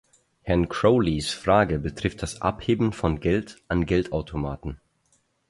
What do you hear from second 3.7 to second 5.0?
Geldautomaten.